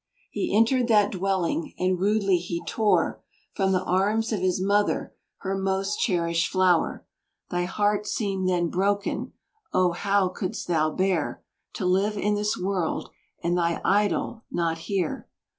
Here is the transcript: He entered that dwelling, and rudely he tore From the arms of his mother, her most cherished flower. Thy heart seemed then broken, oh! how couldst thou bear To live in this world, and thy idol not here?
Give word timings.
He 0.31 0.57
entered 0.57 0.87
that 0.87 1.11
dwelling, 1.11 1.75
and 1.77 1.99
rudely 1.99 2.37
he 2.39 2.65
tore 2.65 3.21
From 3.53 3.71
the 3.71 3.83
arms 3.83 4.33
of 4.33 4.39
his 4.39 4.59
mother, 4.59 5.13
her 5.41 5.55
most 5.55 5.97
cherished 5.99 6.47
flower. 6.51 7.05
Thy 7.51 7.65
heart 7.65 8.07
seemed 8.07 8.49
then 8.49 8.69
broken, 8.69 9.33
oh! 9.73 9.91
how 9.91 10.29
couldst 10.29 10.67
thou 10.67 10.89
bear 10.89 11.43
To 11.73 11.85
live 11.85 12.17
in 12.17 12.33
this 12.33 12.57
world, 12.57 13.11
and 13.43 13.55
thy 13.55 13.79
idol 13.85 14.43
not 14.49 14.79
here? 14.89 15.27